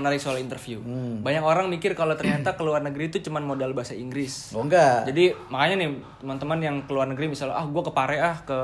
menarik 0.00 0.18
soal 0.18 0.40
interview. 0.40 0.80
Hmm. 0.80 1.20
Banyak 1.20 1.44
orang 1.44 1.68
mikir 1.68 1.92
kalau 1.92 2.16
ternyata 2.16 2.56
ke 2.56 2.62
luar 2.64 2.80
negeri 2.80 3.12
itu 3.12 3.20
cuma 3.20 3.38
modal 3.44 3.76
bahasa 3.76 3.92
Inggris. 3.92 4.56
Oh 4.56 4.64
enggak. 4.64 5.04
Jadi 5.06 5.36
makanya 5.52 5.84
nih 5.84 5.90
teman-teman 6.24 6.58
yang 6.58 6.76
ke 6.88 6.90
luar 6.90 7.06
negeri 7.12 7.28
misalnya 7.28 7.60
ah 7.60 7.66
gue 7.68 7.82
ke 7.84 7.92
Pare 7.92 8.16
ah 8.18 8.36
ke 8.40 8.58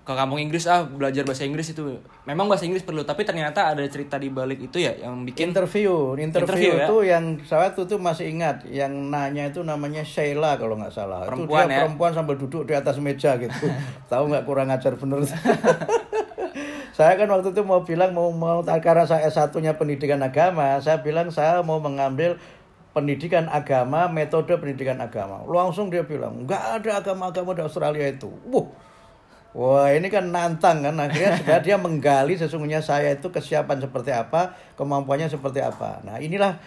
ke 0.00 0.16
kampung 0.18 0.42
Inggris 0.42 0.66
ah 0.66 0.82
belajar 0.82 1.22
bahasa 1.22 1.46
Inggris 1.46 1.70
itu 1.70 2.02
memang 2.26 2.50
bahasa 2.50 2.66
Inggris 2.66 2.82
perlu 2.82 3.06
tapi 3.06 3.22
ternyata 3.22 3.70
ada 3.70 3.84
cerita 3.86 4.18
di 4.18 4.32
balik 4.32 4.58
itu 4.58 4.82
ya 4.82 4.96
yang 4.96 5.22
bikin 5.22 5.54
interview, 5.54 6.18
interview, 6.18 6.50
Interview, 6.50 6.72
ya? 6.74 6.86
itu 6.88 6.96
yang 7.06 7.24
saya 7.46 7.70
tuh 7.70 7.86
tuh 7.86 8.00
masih 8.02 8.32
ingat, 8.32 8.66
yang 8.66 8.90
nanya 8.90 9.52
itu 9.52 9.62
namanya 9.62 10.02
Sheila 10.02 10.58
kalau 10.58 10.74
nggak 10.80 10.90
salah. 10.90 11.28
Perempuan 11.28 11.68
itu 11.68 11.70
dia 11.70 11.76
ya? 11.76 11.80
perempuan 11.86 12.12
sambil 12.16 12.34
duduk 12.40 12.66
di 12.66 12.74
atas 12.74 12.98
meja 12.98 13.38
gitu. 13.38 13.70
Tahu 14.10 14.24
nggak 14.34 14.44
kurang 14.48 14.74
ajar 14.74 14.98
bener. 14.98 15.22
saya 17.00 17.16
kan 17.16 17.32
waktu 17.32 17.56
itu 17.56 17.64
mau 17.64 17.80
bilang 17.80 18.12
mau 18.12 18.28
mau 18.28 18.60
karena 18.60 19.08
saya 19.08 19.24
S1-nya 19.32 19.80
pendidikan 19.80 20.20
agama, 20.20 20.76
saya 20.84 21.00
bilang 21.00 21.32
saya 21.32 21.64
mau 21.64 21.80
mengambil 21.80 22.36
pendidikan 22.92 23.48
agama, 23.48 24.04
metode 24.12 24.52
pendidikan 24.60 25.00
agama. 25.00 25.40
Langsung 25.48 25.88
dia 25.88 26.04
bilang, 26.04 26.44
nggak 26.44 26.84
ada 26.84 27.00
agama-agama 27.00 27.56
di 27.56 27.64
Australia 27.64 28.04
itu. 28.04 28.28
Wuh, 28.52 28.68
Wah 29.50 29.90
ini 29.90 30.06
kan 30.12 30.30
nantang 30.30 30.84
kan 30.84 30.94
akhirnya 30.94 31.34
sudah 31.42 31.58
dia 31.64 31.74
menggali 31.80 32.38
sesungguhnya 32.38 32.84
saya 32.84 33.18
itu 33.18 33.32
kesiapan 33.32 33.82
seperti 33.82 34.12
apa 34.14 34.54
kemampuannya 34.76 35.26
seperti 35.26 35.58
apa. 35.64 36.04
Nah 36.04 36.20
inilah 36.20 36.60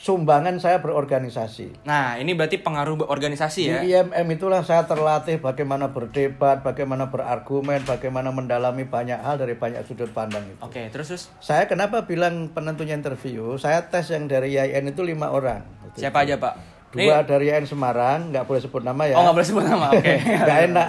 sumbangan 0.00 0.56
saya 0.56 0.80
berorganisasi. 0.80 1.84
Nah, 1.84 2.16
ini 2.16 2.32
berarti 2.32 2.56
pengaruh 2.56 3.04
organisasi 3.04 3.60
ya. 3.68 3.84
Di 3.84 3.92
IMM 3.92 4.26
itulah 4.32 4.64
saya 4.64 4.88
terlatih 4.88 5.36
bagaimana 5.44 5.92
berdebat, 5.92 6.64
bagaimana 6.64 7.12
berargumen, 7.12 7.84
bagaimana 7.84 8.32
mendalami 8.32 8.88
banyak 8.88 9.20
hal 9.20 9.36
dari 9.36 9.60
banyak 9.60 9.84
sudut 9.84 10.08
pandang 10.16 10.48
itu. 10.48 10.60
Oke, 10.64 10.88
terus 10.88 11.12
terus 11.12 11.28
Saya 11.44 11.68
kenapa 11.68 12.08
bilang 12.08 12.48
penentunya 12.48 12.96
interview? 12.96 13.60
Saya 13.60 13.92
tes 13.92 14.08
yang 14.08 14.24
dari 14.24 14.56
IAIN 14.56 14.88
itu 14.88 15.04
lima 15.04 15.28
orang. 15.28 15.60
siapa 15.92 16.24
aja, 16.24 16.40
Pak? 16.40 16.54
Dua 16.90 17.22
dari 17.22 17.52
IAIN 17.52 17.68
Semarang, 17.68 18.32
nggak 18.32 18.48
boleh 18.48 18.60
sebut 18.64 18.82
nama 18.82 19.04
ya. 19.04 19.14
Oh, 19.20 19.22
nggak 19.28 19.36
boleh 19.36 19.48
sebut 19.52 19.64
nama. 19.68 19.86
Oke. 19.94 20.14
Nggak 20.42 20.60
enak. 20.72 20.88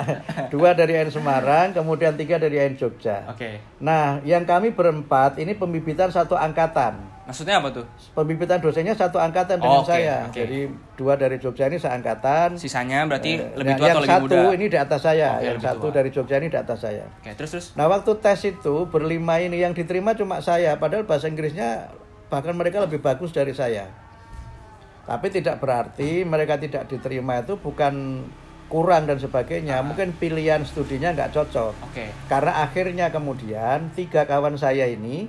Dua 0.50 0.74
dari 0.74 0.98
IAIN 0.98 1.12
Semarang, 1.14 1.68
kemudian 1.78 2.16
tiga 2.18 2.42
dari 2.42 2.58
IAIN 2.58 2.80
Jogja. 2.80 3.28
Oke. 3.30 3.62
Nah, 3.84 4.18
yang 4.26 4.48
kami 4.48 4.74
berempat 4.74 5.38
ini 5.38 5.54
pembibitan 5.54 6.10
satu 6.10 6.34
angkatan. 6.34 7.11
Maksudnya 7.22 7.62
apa 7.62 7.70
tuh? 7.70 7.86
Pembibitan 8.12 8.58
dosennya 8.58 8.92
satu 8.92 9.16
angkatan 9.16 9.56
Oh, 9.58 9.64
dengan 9.64 9.80
oke, 9.80 9.88
saya. 9.88 10.16
oke. 10.26 10.34
Jadi 10.34 10.60
dua 10.96 11.14
dari 11.16 11.38
Jogja 11.38 11.66
ini 11.66 11.78
seangkatan. 11.78 12.58
Sisanya 12.58 13.06
berarti 13.06 13.38
Eh, 13.38 13.54
lebih 13.54 13.72
yang- 13.72 13.80
tua 13.80 13.88
yang 13.88 13.94
atau 13.94 14.04
lebih 14.04 14.16
satu 14.18 14.26
muda? 14.42 14.52
ini 14.52 14.66
di 14.66 14.78
atas 14.78 15.00
saya. 15.00 15.28
Oke, 15.30 15.40
yang 15.40 15.56
lebih 15.56 15.68
satu 15.68 15.80
tua. 15.84 15.94
dari 15.94 16.10
Jogja 16.10 16.36
ini 16.36 16.48
di 16.48 16.58
atas 16.58 16.80
saya. 16.80 17.06
Oke, 17.08 17.32
terus 17.34 17.50
terus. 17.52 17.68
Nah, 17.74 17.86
waktu 17.88 18.12
tes 18.18 18.40
itu 18.44 18.76
berlima 18.86 19.38
ini 19.38 19.58
yang 19.58 19.72
diterima 19.72 20.12
cuma 20.12 20.40
saya, 20.40 20.76
padahal 20.76 21.06
bahasa 21.06 21.26
Inggrisnya 21.26 21.94
bahkan 22.28 22.54
mereka 22.54 22.80
lebih 22.80 23.00
bagus 23.00 23.30
dari 23.30 23.52
saya. 23.52 23.86
Tapi 25.02 25.28
tidak 25.30 25.58
berarti 25.58 26.22
mereka 26.24 26.56
tidak 26.56 26.86
diterima 26.86 27.40
itu 27.40 27.54
bukan 27.56 28.24
kurang 28.66 29.04
dan 29.04 29.18
sebagainya. 29.18 29.82
Mungkin 29.82 30.16
pilihan 30.16 30.64
studinya 30.64 31.12
nggak 31.12 31.34
cocok. 31.34 31.74
Oke. 31.84 32.08
Karena 32.26 32.62
akhirnya 32.62 33.10
kemudian 33.10 33.92
tiga 33.92 34.24
kawan 34.24 34.56
saya 34.56 34.88
ini 34.88 35.28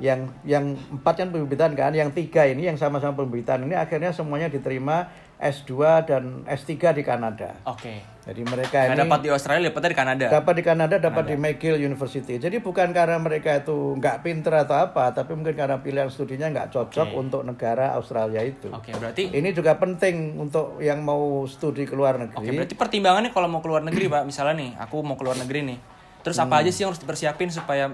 yang 0.00 0.32
yang 0.42 0.64
empat 0.90 1.14
kan 1.14 1.28
pembibitan 1.28 1.72
kan, 1.72 1.92
yang 1.92 2.08
tiga 2.10 2.42
ini 2.44 2.66
yang 2.66 2.74
sama-sama 2.74 3.12
pembibitan 3.14 3.60
ini 3.62 3.76
akhirnya 3.76 4.10
semuanya 4.10 4.48
diterima 4.48 5.06
S2 5.36 5.72
dan 6.04 6.24
S3 6.44 6.72
di 6.92 7.00
Kanada. 7.00 7.56
Oke. 7.64 8.00
Jadi 8.20 8.44
mereka 8.44 8.84
Nggak 8.84 8.92
ini 8.92 9.00
dapat 9.02 9.20
di 9.20 9.30
Australia, 9.32 9.68
dapatnya 9.68 9.88
di 9.88 9.96
Kanada. 9.96 10.26
dapat 10.28 10.52
di 10.52 10.62
Kanada, 10.62 10.94
dapat 11.00 11.24
di 11.24 11.34
McGill 11.34 11.80
University. 11.80 12.36
Jadi 12.36 12.60
bukan 12.60 12.92
karena 12.92 13.16
mereka 13.16 13.56
itu 13.56 13.96
nggak 13.96 14.20
pinter 14.20 14.52
atau 14.60 14.76
apa, 14.76 15.08
tapi 15.10 15.32
mungkin 15.32 15.56
karena 15.56 15.80
pilihan 15.80 16.12
studinya 16.12 16.44
nggak 16.46 16.68
cocok 16.70 17.08
Oke. 17.08 17.16
untuk 17.16 17.40
negara 17.42 17.96
Australia 17.96 18.44
itu. 18.44 18.68
Oke, 18.68 18.92
berarti 18.92 19.32
Ini 19.32 19.48
juga 19.50 19.76
penting 19.76 20.36
untuk 20.38 20.76
yang 20.78 21.00
mau 21.00 21.44
studi 21.44 21.84
ke 21.84 21.96
luar 21.96 22.20
Oke, 22.20 22.36
negeri. 22.36 22.56
berarti 22.60 22.74
pertimbangannya 22.76 23.32
kalau 23.32 23.48
mau 23.48 23.60
keluar 23.60 23.80
negeri, 23.80 24.12
Pak, 24.12 24.28
misalnya 24.28 24.54
nih, 24.54 24.70
aku 24.76 25.00
mau 25.00 25.16
keluar 25.16 25.40
negeri 25.40 25.64
nih. 25.66 25.78
Terus 26.20 26.36
Hmm. 26.36 26.44
apa 26.46 26.60
aja 26.60 26.68
sih 26.68 26.84
yang 26.84 26.92
harus 26.92 27.00
dipersiapin 27.00 27.48
supaya 27.48 27.88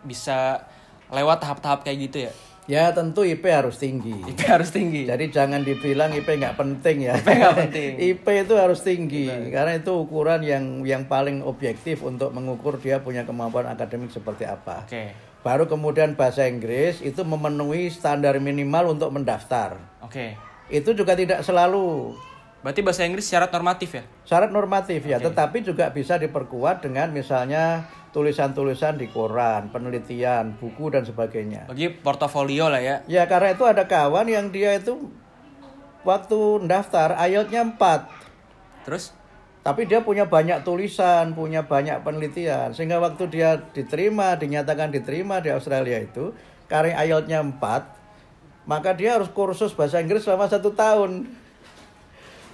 bisa 0.00 0.64
lewat 1.12 1.40
tahap-tahap 1.40 1.84
kayak 1.84 1.98
gitu 2.08 2.18
ya? 2.28 2.32
Ya 2.68 2.92
tentu 2.92 3.24
IP 3.24 3.48
harus 3.48 3.80
tinggi. 3.80 4.12
IP 4.28 4.44
harus 4.44 4.68
tinggi. 4.68 5.08
Jadi 5.08 5.32
jangan 5.32 5.64
dibilang 5.64 6.12
IP 6.12 6.28
nggak 6.28 6.52
penting 6.52 7.08
ya. 7.08 7.16
IP 7.16 7.28
nggak 7.32 7.56
penting. 7.64 7.90
IP 8.12 8.26
itu 8.28 8.54
harus 8.60 8.84
tinggi 8.84 9.24
karena 9.48 9.80
itu 9.80 9.88
ukuran 9.96 10.44
yang 10.44 10.84
yang 10.84 11.08
paling 11.08 11.40
objektif 11.40 12.04
untuk 12.04 12.28
mengukur 12.36 12.76
dia 12.76 13.00
punya 13.00 13.24
kemampuan 13.24 13.72
akademik 13.72 14.12
seperti 14.12 14.44
apa. 14.44 14.84
Oke. 14.84 15.16
Baru 15.40 15.64
kemudian 15.64 16.12
bahasa 16.12 16.44
Inggris 16.44 17.00
itu 17.00 17.24
memenuhi 17.24 17.88
standar 17.88 18.36
minimal 18.36 18.92
untuk 18.92 19.16
mendaftar. 19.16 19.80
Oke. 20.04 20.36
Itu 20.68 20.92
juga 20.92 21.16
tidak 21.16 21.40
selalu 21.40 22.12
Berarti 22.58 22.82
bahasa 22.82 23.06
Inggris 23.06 23.22
syarat 23.22 23.54
normatif 23.54 23.94
ya? 23.94 24.04
syarat 24.26 24.50
normatif 24.50 25.06
ya, 25.06 25.22
tetapi 25.22 25.62
juga 25.62 25.88
bisa 25.94 26.18
diperkuat 26.18 26.84
dengan 26.84 27.08
misalnya 27.14 27.86
tulisan-tulisan 28.18 28.98
di 28.98 29.06
koran, 29.06 29.70
penelitian, 29.70 30.58
buku 30.58 30.90
dan 30.90 31.06
sebagainya. 31.06 31.70
Bagi 31.70 31.94
portofolio 31.94 32.66
lah 32.66 32.82
ya. 32.82 32.96
Ya 33.06 33.30
karena 33.30 33.54
itu 33.54 33.62
ada 33.62 33.86
kawan 33.86 34.26
yang 34.26 34.50
dia 34.50 34.74
itu 34.74 35.06
waktu 36.02 36.66
daftar 36.66 37.14
IELTS-nya 37.14 37.78
4 37.78 38.86
Terus? 38.90 39.14
tapi 39.58 39.84
dia 39.84 40.00
punya 40.00 40.24
banyak 40.24 40.64
tulisan, 40.64 41.36
punya 41.36 41.68
banyak 41.68 42.00
penelitian 42.00 42.72
sehingga 42.72 42.98
waktu 43.04 43.28
dia 43.28 43.60
diterima, 43.76 44.32
dinyatakan 44.34 44.88
diterima 44.88 45.44
di 45.44 45.52
Australia 45.52 46.00
itu 46.00 46.34
karena 46.66 46.98
IELTS-nya 47.04 47.44
4 47.44 48.66
maka 48.66 48.96
dia 48.96 49.20
harus 49.20 49.28
kursus 49.28 49.76
bahasa 49.76 50.00
Inggris 50.00 50.24
selama 50.24 50.48
satu 50.48 50.72
tahun 50.72 51.28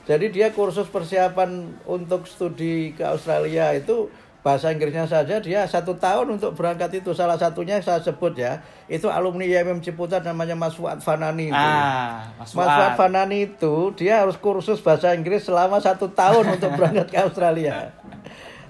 jadi 0.04 0.26
dia 0.28 0.48
kursus 0.52 0.90
persiapan 0.90 1.78
untuk 1.86 2.26
studi 2.26 2.92
ke 2.92 3.06
Australia 3.06 3.72
itu 3.72 4.10
bahasa 4.44 4.68
Inggrisnya 4.68 5.08
saja 5.08 5.40
dia 5.40 5.64
satu 5.64 5.96
tahun 5.96 6.36
untuk 6.36 6.52
berangkat 6.52 7.00
itu 7.00 7.16
salah 7.16 7.40
satunya 7.40 7.80
saya 7.80 7.96
sebut 8.04 8.36
ya 8.36 8.60
itu 8.92 9.08
alumni 9.08 9.48
IMM 9.48 9.80
Ciputat 9.80 10.20
namanya 10.20 10.52
Mas 10.52 10.76
Fuad 10.76 11.00
Fanani 11.00 11.48
itu. 11.48 11.56
Ah, 11.56 12.28
Mas 12.36 12.52
Mas 12.52 12.68
Fuad 12.68 12.68
Fuad. 12.68 12.92
Fanani 13.00 13.48
itu 13.48 13.96
dia 13.96 14.20
harus 14.20 14.36
kursus 14.36 14.84
bahasa 14.84 15.16
Inggris 15.16 15.48
selama 15.48 15.80
satu 15.80 16.12
tahun 16.12 16.60
untuk 16.60 16.70
berangkat 16.76 17.08
ke 17.08 17.16
Australia. 17.24 17.88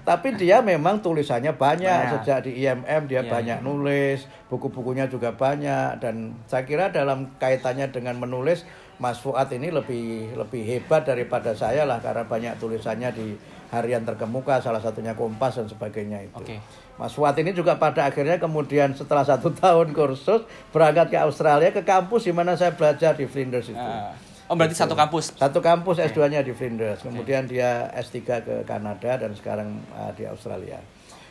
Tapi 0.05 0.37
dia 0.37 0.61
memang 0.61 1.01
tulisannya 1.01 1.57
banyak, 1.57 1.89
Banyak. 1.89 2.11
sejak 2.21 2.45
di 2.45 2.61
IMM 2.61 3.09
dia 3.09 3.25
Iya, 3.25 3.31
banyak 3.35 3.59
nulis, 3.65 4.29
buku-bukunya 4.47 5.09
juga 5.09 5.33
banyak 5.33 5.97
dan 5.97 6.39
saya 6.45 6.61
kira 6.61 6.93
dalam 6.93 7.33
kaitannya 7.41 7.89
dengan 7.89 8.15
menulis 8.21 8.63
Mas 8.95 9.19
Fuad 9.19 9.51
ini 9.51 9.67
lebih 9.71 10.35
lebih 10.39 10.63
hebat 10.63 11.03
daripada 11.03 11.51
saya 11.51 11.83
lah 11.83 11.99
karena 11.99 12.23
banyak 12.23 12.53
tulisannya 12.55 13.11
di 13.11 13.35
harian 13.73 14.07
terkemuka 14.07 14.63
salah 14.63 14.79
satunya 14.79 15.11
Kompas 15.11 15.59
dan 15.59 15.67
sebagainya 15.67 16.23
itu. 16.23 16.39
Oke. 16.39 16.57
Mas 16.95 17.11
Fuad 17.11 17.35
ini 17.35 17.51
juga 17.51 17.75
pada 17.75 18.07
akhirnya 18.07 18.39
kemudian 18.39 18.95
setelah 18.95 19.27
satu 19.27 19.51
tahun 19.63 19.91
kursus 19.91 20.47
berangkat 20.71 21.11
ke 21.11 21.17
Australia 21.19 21.69
ke 21.75 21.83
kampus 21.83 22.27
di 22.29 22.33
mana 22.33 22.55
saya 22.55 22.71
belajar 22.71 23.19
di 23.19 23.27
Flinders 23.27 23.67
itu. 23.67 23.75
Ah. 23.75 24.15
oh, 24.47 24.55
berarti 24.55 24.79
satu 24.79 24.95
kampus. 24.95 25.35
Satu 25.35 25.59
kampus 25.59 25.99
S2-nya 25.99 26.45
di 26.45 26.55
Flinders, 26.55 27.03
kemudian 27.03 27.49
dia 27.49 27.91
S3 27.99 28.15
ke 28.45 28.55
Kanada 28.63 29.19
dan 29.19 29.35
sekarang 29.35 29.75
uh, 29.91 30.13
di 30.15 30.23
Australia. 30.23 30.79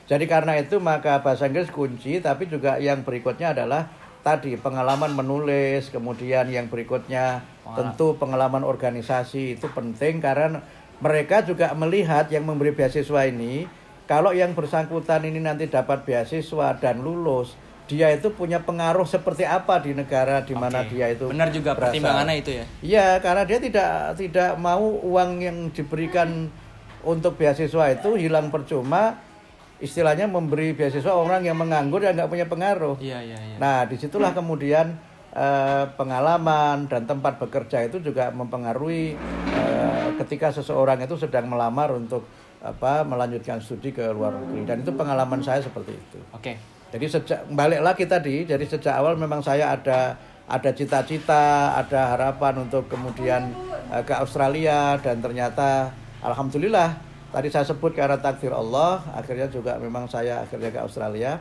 Jadi 0.04 0.28
karena 0.28 0.60
itu 0.60 0.76
maka 0.84 1.24
bahasa 1.24 1.48
Inggris 1.48 1.72
kunci, 1.72 2.20
tapi 2.20 2.44
juga 2.44 2.76
yang 2.76 3.00
berikutnya 3.00 3.56
adalah 3.56 3.88
tadi 4.24 4.56
pengalaman 4.56 5.12
menulis, 5.12 5.92
kemudian 5.92 6.48
yang 6.48 6.72
berikutnya 6.72 7.44
tentu 7.76 8.16
pengalaman 8.16 8.64
organisasi 8.64 9.60
itu 9.60 9.68
penting 9.70 10.24
karena 10.24 10.64
mereka 10.98 11.44
juga 11.44 11.76
melihat 11.76 12.32
yang 12.32 12.48
memberi 12.48 12.72
beasiswa 12.72 13.28
ini 13.28 13.68
kalau 14.04 14.36
yang 14.36 14.52
bersangkutan 14.52 15.24
ini 15.24 15.40
nanti 15.40 15.64
dapat 15.68 16.04
beasiswa 16.04 16.76
dan 16.76 17.00
lulus, 17.00 17.56
dia 17.88 18.12
itu 18.12 18.32
punya 18.32 18.60
pengaruh 18.60 19.04
seperti 19.04 19.44
apa 19.48 19.80
di 19.80 19.96
negara 19.96 20.44
di 20.44 20.52
mana 20.56 20.84
Oke. 20.84 20.96
dia 20.96 21.12
itu 21.12 21.28
Benar 21.28 21.48
juga 21.52 21.72
berasal. 21.76 22.00
pertimbangannya 22.00 22.34
itu 22.40 22.50
ya. 22.52 22.64
Iya, 22.84 23.08
karena 23.20 23.42
dia 23.48 23.58
tidak 23.60 23.92
tidak 24.16 24.50
mau 24.60 24.84
uang 25.04 25.30
yang 25.40 25.56
diberikan 25.72 26.48
untuk 27.04 27.36
beasiswa 27.36 27.92
itu 27.92 28.16
hilang 28.16 28.48
percuma. 28.48 29.20
Istilahnya 29.82 30.30
memberi 30.30 30.72
beasiswa 30.72 31.12
orang 31.12 31.42
yang 31.42 31.58
menganggur 31.58 31.98
dan 31.98 32.14
nggak 32.14 32.30
punya 32.30 32.46
pengaruh. 32.46 32.94
Iya, 33.02 33.18
iya, 33.20 33.38
iya. 33.38 33.56
Nah, 33.58 33.84
di 33.90 33.98
situlah 33.98 34.30
kemudian 34.30 34.94
eh, 35.34 35.84
pengalaman 35.98 36.86
dan 36.86 37.04
tempat 37.04 37.42
bekerja 37.42 37.90
itu 37.90 37.98
juga 37.98 38.30
mempengaruhi 38.30 39.18
eh, 39.50 40.06
ketika 40.22 40.54
seseorang 40.54 41.02
itu 41.02 41.18
sedang 41.18 41.50
melamar 41.50 41.90
untuk 41.90 42.24
apa 42.64 43.04
melanjutkan 43.04 43.60
studi 43.60 43.92
ke 43.92 44.08
luar 44.08 44.32
negeri 44.40 44.64
dan 44.64 44.76
itu 44.80 44.92
pengalaman 44.96 45.44
saya 45.44 45.60
seperti 45.60 45.92
itu. 45.92 46.18
Oke. 46.32 46.56
Jadi 46.94 47.06
sejak 47.10 47.50
balik 47.50 47.82
lagi 47.82 48.06
tadi, 48.06 48.46
jadi 48.46 48.62
sejak 48.62 48.94
awal 48.94 49.18
memang 49.18 49.42
saya 49.42 49.74
ada 49.74 50.14
ada 50.46 50.70
cita-cita, 50.70 51.74
ada 51.74 52.14
harapan 52.14 52.62
untuk 52.64 52.86
kemudian 52.86 53.50
eh, 53.90 54.00
ke 54.06 54.14
Australia 54.14 54.96
dan 55.02 55.18
ternyata 55.20 55.90
alhamdulillah 56.22 56.94
tadi 57.34 57.50
saya 57.50 57.66
sebut 57.66 57.90
karena 57.90 58.14
takdir 58.14 58.54
Allah, 58.54 59.02
akhirnya 59.10 59.50
juga 59.50 59.74
memang 59.82 60.06
saya 60.06 60.46
akhirnya 60.46 60.70
ke 60.70 60.78
Australia. 60.78 61.34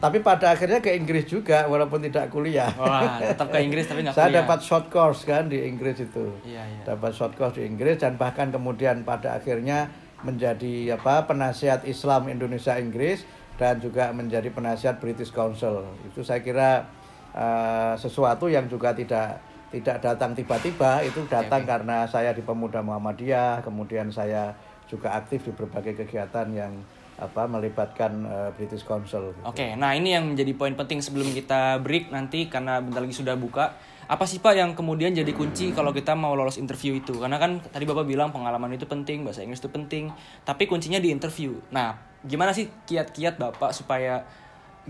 tapi 0.00 0.24
pada 0.24 0.56
akhirnya 0.56 0.80
ke 0.80 0.96
Inggris 0.96 1.28
juga 1.28 1.68
walaupun 1.68 2.00
tidak 2.00 2.32
kuliah. 2.32 2.72
Wah, 2.76 3.20
tetap 3.20 3.52
ke 3.52 3.58
Inggris 3.60 3.84
tapi 3.84 4.00
nggak 4.00 4.16
Saya 4.16 4.32
kuliah. 4.32 4.40
dapat 4.44 4.58
short 4.64 4.86
course 4.88 5.28
kan 5.28 5.44
di 5.48 5.60
Inggris 5.64 6.00
itu. 6.00 6.24
Iya, 6.40 6.64
iya. 6.64 6.82
Dapat 6.88 7.12
short 7.12 7.36
course 7.36 7.60
di 7.60 7.68
Inggris 7.68 8.00
dan 8.00 8.16
bahkan 8.16 8.48
kemudian 8.48 9.04
pada 9.04 9.36
akhirnya 9.36 9.92
menjadi 10.24 10.96
apa 10.96 11.28
penasihat 11.28 11.84
Islam 11.84 12.32
Indonesia 12.32 12.80
Inggris 12.80 13.28
dan 13.60 13.76
juga 13.76 14.08
menjadi 14.16 14.48
penasihat 14.48 14.96
British 14.96 15.32
Council. 15.36 15.84
Itu 16.08 16.24
saya 16.24 16.40
kira 16.40 16.88
eh, 17.36 17.92
sesuatu 18.00 18.48
yang 18.48 18.72
juga 18.72 18.96
tidak 18.96 19.36
tidak 19.68 20.00
datang 20.00 20.32
tiba-tiba, 20.32 21.04
itu 21.04 21.28
datang 21.28 21.62
karena 21.62 22.08
saya 22.08 22.32
di 22.32 22.40
Pemuda 22.40 22.80
Muhammadiyah, 22.80 23.60
kemudian 23.62 24.08
saya 24.10 24.50
juga 24.90 25.14
aktif 25.14 25.46
di 25.46 25.54
berbagai 25.54 25.94
kegiatan 26.02 26.50
yang 26.50 26.74
apa 27.20 27.46
melibatkan 27.46 28.12
eh, 28.26 28.50
British 28.56 28.82
Council. 28.82 29.30
gitu. 29.30 29.40
Oke, 29.46 29.76
nah 29.76 29.94
ini 29.94 30.16
yang 30.16 30.34
menjadi 30.34 30.56
poin 30.56 30.74
penting 30.74 31.04
sebelum 31.04 31.30
kita 31.30 31.78
break 31.78 32.10
nanti 32.10 32.50
karena 32.50 32.82
bentar 32.82 33.04
lagi 33.04 33.14
sudah 33.14 33.38
buka. 33.38 33.76
Apa 34.10 34.26
sih 34.26 34.42
Pak 34.42 34.58
yang 34.58 34.74
kemudian 34.74 35.14
jadi 35.14 35.30
kunci 35.30 35.70
kalau 35.70 35.94
kita 35.94 36.18
mau 36.18 36.34
lolos 36.34 36.58
interview 36.58 36.98
itu? 36.98 37.14
Karena 37.14 37.38
kan 37.38 37.62
tadi 37.62 37.86
Bapak 37.86 38.02
bilang 38.02 38.34
pengalaman 38.34 38.74
itu 38.74 38.82
penting, 38.82 39.22
bahasa 39.22 39.46
Inggris 39.46 39.62
itu 39.62 39.70
penting, 39.70 40.10
tapi 40.42 40.66
kuncinya 40.66 40.98
di 40.98 41.14
interview. 41.14 41.54
Nah, 41.70 41.94
gimana 42.26 42.50
sih 42.50 42.66
kiat-kiat 42.90 43.38
Bapak 43.38 43.70
supaya 43.70 44.26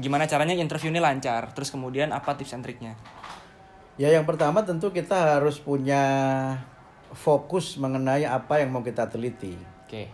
gimana 0.01 0.25
caranya 0.25 0.57
interview 0.57 0.89
ini 0.89 1.05
lancar? 1.05 1.53
Terus 1.53 1.69
kemudian 1.69 2.17
apa 2.17 2.33
tips 2.33 2.57
and 2.57 2.65
triknya? 2.65 2.97
Ya 4.01 4.09
yang 4.09 4.25
pertama 4.25 4.65
tentu 4.65 4.89
kita 4.89 5.37
harus 5.37 5.61
punya 5.61 6.01
fokus 7.13 7.77
mengenai 7.77 8.25
apa 8.25 8.63
yang 8.63 8.73
mau 8.73 8.81
kita 8.81 9.05
teliti. 9.11 9.59
Oke. 9.91 10.07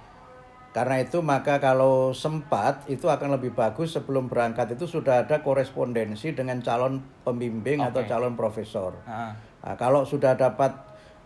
Karena 0.72 1.04
itu 1.04 1.20
maka 1.20 1.60
kalau 1.60 2.16
sempat 2.16 2.88
itu 2.88 3.12
akan 3.12 3.36
lebih 3.36 3.52
bagus 3.52 3.92
sebelum 3.92 4.32
berangkat 4.32 4.72
itu 4.72 4.88
sudah 4.88 5.28
ada 5.28 5.44
korespondensi 5.44 6.32
dengan 6.32 6.64
calon 6.64 7.04
pembimbing 7.24 7.84
atau 7.84 8.00
Oke. 8.00 8.08
calon 8.08 8.32
profesor. 8.40 8.96
Ah, 9.04 9.36
Nah, 9.66 9.74
kalau 9.74 10.06
sudah 10.06 10.38
dapat 10.38 10.70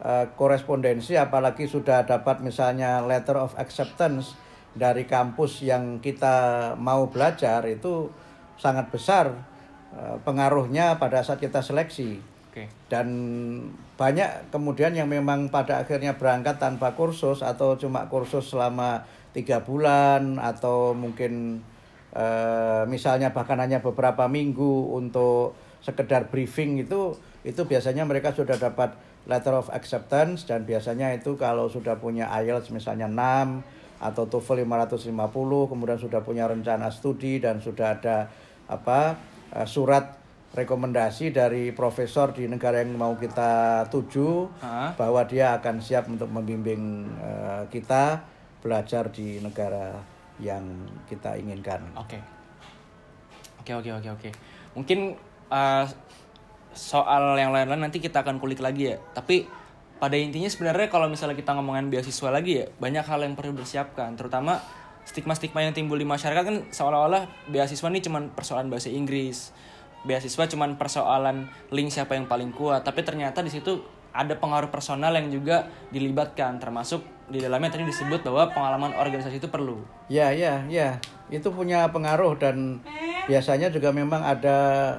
eh, 0.00 0.32
korespondensi 0.32 1.12
apalagi 1.12 1.68
sudah 1.68 2.08
dapat 2.08 2.40
misalnya 2.40 3.04
letter 3.04 3.36
of 3.36 3.52
acceptance 3.60 4.32
dari 4.72 5.04
kampus 5.04 5.60
yang 5.60 6.00
kita 6.00 6.72
mau 6.80 7.12
belajar 7.12 7.60
itu 7.68 8.08
sangat 8.56 8.88
besar 8.88 9.28
eh, 9.92 10.16
pengaruhnya 10.24 10.96
pada 10.96 11.20
saat 11.20 11.36
kita 11.36 11.60
seleksi 11.60 12.16
Oke. 12.60 12.92
dan 12.92 13.08
banyak 13.96 14.52
kemudian 14.52 14.92
yang 14.92 15.08
memang 15.08 15.48
pada 15.48 15.80
akhirnya 15.80 16.20
berangkat 16.20 16.60
tanpa 16.60 16.92
kursus 16.92 17.40
atau 17.40 17.80
cuma 17.80 18.04
kursus 18.12 18.52
selama 18.52 19.04
tiga 19.32 19.64
bulan 19.64 20.36
atau 20.36 20.92
mungkin 20.92 21.64
eh, 22.12 22.82
misalnya 22.84 23.32
bahkan 23.32 23.56
hanya 23.56 23.80
beberapa 23.80 24.28
minggu 24.28 24.92
untuk 24.92 25.56
sekedar 25.80 26.28
briefing 26.28 26.84
itu 26.84 27.16
itu 27.40 27.64
biasanya 27.64 28.04
mereka 28.04 28.36
sudah 28.36 28.60
dapat 28.60 28.92
letter 29.24 29.56
of 29.56 29.72
acceptance 29.72 30.44
dan 30.44 30.68
biasanya 30.68 31.16
itu 31.16 31.40
kalau 31.40 31.72
sudah 31.72 31.96
punya 31.96 32.28
IELTS 32.28 32.72
misalnya 32.72 33.08
6 33.08 33.80
atau 34.00 34.24
TOEFL 34.28 34.64
550 34.64 35.12
kemudian 35.72 36.00
sudah 36.00 36.20
punya 36.24 36.48
rencana 36.48 36.88
studi 36.88 37.40
dan 37.40 37.60
sudah 37.60 38.00
ada 38.00 38.28
apa 38.68 39.16
eh, 39.56 39.68
surat 39.68 40.19
rekomendasi 40.50 41.30
dari 41.30 41.70
profesor 41.70 42.34
di 42.34 42.50
negara 42.50 42.82
yang 42.82 42.98
mau 42.98 43.14
kita 43.14 43.86
tuju 43.86 44.50
Ah. 44.58 44.90
bahwa 44.98 45.22
dia 45.22 45.54
akan 45.54 45.78
siap 45.78 46.10
untuk 46.10 46.26
membimbing 46.26 47.06
eh, 47.22 47.62
kita 47.70 48.26
belajar 48.60 49.08
di 49.14 49.38
negara 49.40 49.94
yang 50.40 50.64
kita 51.06 51.36
inginkan. 51.38 51.80
Oke. 51.96 52.18
Oke 53.60 53.72
oke 53.76 53.90
oke 53.92 54.08
oke. 54.16 54.30
Mungkin 54.72 55.14
uh, 55.52 55.84
soal 56.72 57.36
yang 57.36 57.52
lain-lain 57.52 57.80
nanti 57.80 58.00
kita 58.00 58.24
akan 58.24 58.40
kulik 58.40 58.60
lagi 58.64 58.94
ya. 58.94 58.96
Tapi 59.12 59.44
pada 60.00 60.16
intinya 60.16 60.48
sebenarnya 60.48 60.88
kalau 60.88 61.12
misalnya 61.12 61.36
kita 61.36 61.52
ngomongin 61.52 61.92
beasiswa 61.92 62.32
lagi 62.32 62.64
ya, 62.64 62.66
banyak 62.80 63.04
hal 63.04 63.20
yang 63.20 63.36
perlu 63.36 63.52
dipersiapkan, 63.52 64.16
terutama 64.16 64.56
stigma-stigma 65.04 65.60
yang 65.60 65.76
timbul 65.76 66.00
di 66.00 66.08
masyarakat 66.08 66.40
kan 66.40 66.56
seolah-olah 66.72 67.28
beasiswa 67.52 67.88
ini 67.92 68.00
cuma 68.00 68.24
persoalan 68.32 68.72
bahasa 68.72 68.88
Inggris. 68.88 69.52
Beasiswa 70.00 70.48
cuma 70.48 70.64
persoalan 70.80 71.50
link 71.68 71.92
siapa 71.92 72.16
yang 72.16 72.24
paling 72.24 72.56
kuat, 72.56 72.84
tapi 72.84 73.04
ternyata 73.04 73.44
di 73.44 73.52
situ 73.52 73.84
ada 74.10 74.34
pengaruh 74.34 74.72
personal 74.72 75.14
yang 75.14 75.30
juga 75.30 75.70
dilibatkan 75.94 76.58
termasuk 76.58 77.04
di 77.30 77.38
dalamnya 77.38 77.78
tadi 77.78 77.86
disebut 77.86 78.26
bahwa 78.26 78.50
pengalaman 78.50 78.92
organisasi 78.98 79.38
itu 79.38 79.46
perlu. 79.46 79.78
Ya, 80.10 80.34
ya, 80.34 80.66
ya. 80.66 80.98
Itu 81.30 81.54
punya 81.54 81.86
pengaruh 81.94 82.34
dan 82.42 82.82
biasanya 83.30 83.70
juga 83.70 83.94
memang 83.94 84.26
ada 84.26 84.98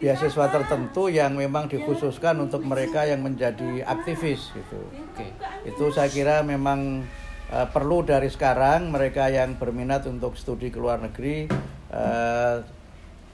beasiswa 0.00 0.48
tertentu 0.52 1.08
yang 1.08 1.36
memang 1.36 1.68
dikhususkan 1.68 2.36
untuk 2.40 2.64
mereka 2.64 3.04
yang 3.04 3.20
menjadi 3.20 3.84
aktivis 3.84 4.52
gitu. 4.56 4.80
Oke. 5.12 5.28
Itu 5.68 5.92
saya 5.92 6.08
kira 6.08 6.40
memang 6.40 7.04
eh, 7.52 7.68
perlu 7.68 8.04
dari 8.04 8.32
sekarang 8.32 8.88
mereka 8.88 9.28
yang 9.28 9.56
berminat 9.60 10.08
untuk 10.08 10.36
studi 10.36 10.72
ke 10.72 10.80
luar 10.80 11.00
negeri 11.00 11.48
eh, 11.92 12.56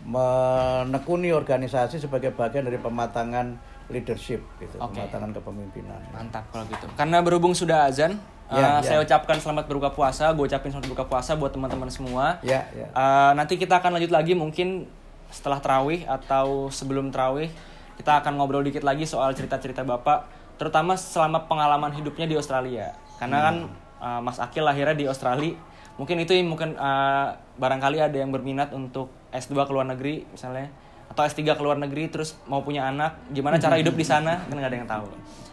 menekuni 0.02 1.30
organisasi 1.30 2.02
sebagai 2.02 2.34
bagian 2.34 2.66
dari 2.66 2.78
pematangan 2.78 3.54
leadership 3.90 4.42
gitu, 4.58 4.78
Oke. 4.82 4.98
pematangan 4.98 5.30
kepemimpinan. 5.36 6.00
Mantap 6.10 6.44
kalau 6.50 6.66
gitu. 6.66 6.86
Karena 6.98 7.22
berhubung 7.22 7.54
sudah 7.54 7.86
azan, 7.86 8.18
Ya, 8.52 8.60
uh, 8.60 8.84
ya. 8.84 8.84
saya 8.84 8.98
ucapkan 9.00 9.40
selamat 9.40 9.64
berbuka 9.64 9.96
puasa. 9.96 10.28
Gue 10.36 10.44
ucapin 10.44 10.68
selamat 10.68 10.92
berbuka 10.92 11.08
puasa 11.08 11.32
buat 11.40 11.56
teman-teman 11.56 11.88
semua. 11.88 12.36
Ya, 12.44 12.68
ya. 12.76 12.84
Uh, 12.92 13.32
nanti 13.32 13.56
kita 13.56 13.80
akan 13.80 13.96
lanjut 13.96 14.12
lagi 14.12 14.36
mungkin 14.36 14.84
setelah 15.32 15.56
terawih 15.64 16.04
atau 16.04 16.68
sebelum 16.68 17.08
terawih 17.08 17.48
kita 17.96 18.20
akan 18.20 18.36
ngobrol 18.36 18.60
dikit 18.60 18.84
lagi 18.84 19.08
soal 19.08 19.32
cerita-cerita 19.32 19.88
bapak, 19.88 20.28
terutama 20.60 21.00
selama 21.00 21.48
pengalaman 21.48 21.96
hidupnya 21.96 22.28
di 22.28 22.36
Australia. 22.36 22.92
Karena 23.16 23.38
kan 23.40 23.56
uh, 24.04 24.20
Mas 24.20 24.36
Akil 24.36 24.68
lahirnya 24.68 24.96
di 25.00 25.08
Australia. 25.08 25.56
Mungkin 25.96 26.20
itu 26.20 26.36
yang 26.36 26.52
mungkin 26.52 26.76
uh, 26.76 27.32
barangkali 27.56 28.04
ada 28.04 28.16
yang 28.20 28.28
berminat 28.28 28.72
untuk 28.76 29.08
S2 29.32 29.66
ke 29.66 29.72
luar 29.72 29.88
negeri 29.88 30.28
misalnya 30.28 30.68
atau 31.12 31.28
S3 31.28 31.44
ke 31.44 31.62
luar 31.62 31.76
negeri 31.76 32.08
terus 32.08 32.40
mau 32.48 32.64
punya 32.64 32.88
anak, 32.88 33.20
gimana 33.28 33.60
cara 33.60 33.76
hidup 33.76 33.92
di 33.92 34.04
sana 34.04 34.48
kan 34.48 34.56
nggak 34.56 34.70
ada 34.72 34.78
yang 34.80 34.88
tahu. 34.88 35.08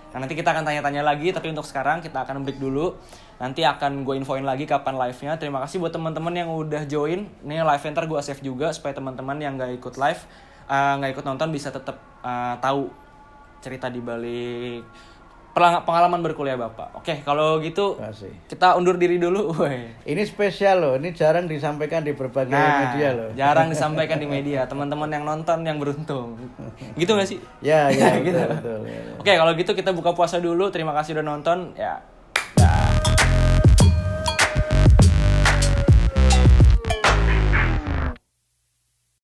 Nah 0.10 0.18
nanti 0.26 0.34
kita 0.34 0.56
akan 0.56 0.64
tanya-tanya 0.64 1.04
lagi, 1.04 1.36
tapi 1.36 1.52
untuk 1.52 1.68
sekarang 1.68 2.00
kita 2.00 2.24
akan 2.24 2.48
break 2.48 2.58
dulu. 2.64 2.96
Nanti 3.44 3.68
akan 3.68 4.08
gue 4.08 4.16
infoin 4.16 4.42
lagi 4.42 4.64
kapan 4.64 4.96
live-nya. 4.96 5.36
Terima 5.36 5.60
kasih 5.64 5.84
buat 5.84 5.92
teman-teman 5.92 6.34
yang 6.34 6.50
udah 6.50 6.88
join. 6.88 7.28
Ini 7.44 7.62
live 7.62 7.84
ntar 7.92 8.08
gue 8.08 8.20
save 8.24 8.42
juga 8.42 8.72
supaya 8.72 8.96
teman-teman 8.96 9.38
yang 9.38 9.60
nggak 9.60 9.78
ikut 9.84 9.96
live, 10.00 10.22
eh, 10.72 10.94
nggak 10.98 11.12
ikut 11.20 11.26
nonton 11.28 11.52
bisa 11.52 11.70
tetap 11.70 12.00
eh, 12.24 12.56
tahu 12.64 12.88
cerita 13.60 13.92
di 13.92 14.00
balik 14.00 14.84
pengalaman 15.60 16.20
berkuliah 16.20 16.56
bapak. 16.56 16.96
Oke, 16.96 17.20
kalau 17.22 17.60
gitu 17.60 17.96
kasih. 17.96 18.32
kita 18.48 18.74
undur 18.74 18.96
diri 18.96 19.16
dulu. 19.16 19.52
Woi. 19.54 19.92
Ini 20.04 20.24
spesial 20.24 20.80
loh, 20.80 20.94
ini 20.96 21.12
jarang 21.12 21.46
disampaikan 21.46 22.02
di 22.02 22.12
berbagai 22.12 22.50
Nah, 22.50 22.92
media 22.92 23.10
loh. 23.12 23.30
jarang 23.36 23.68
disampaikan 23.74 24.18
di 24.18 24.26
media. 24.26 24.64
Teman-teman 24.66 25.08
yang 25.08 25.24
nonton 25.24 25.62
yang 25.62 25.78
beruntung. 25.78 26.40
Gitu 27.00 27.12
gak 27.12 27.28
sih? 27.28 27.40
Ya, 27.60 27.88
ya, 27.90 28.16
Gitu. 28.26 28.36
betul, 28.36 28.56
betul, 28.56 28.80
ya, 28.86 28.96
ya. 28.96 29.14
Oke, 29.20 29.34
kalau 29.34 29.52
gitu 29.54 29.72
kita 29.74 29.92
buka 29.92 30.12
puasa 30.12 30.38
dulu. 30.38 30.68
Terima 30.70 30.92
kasih 30.94 31.20
udah 31.20 31.26
nonton. 31.28 31.76
Ya, 31.76 32.00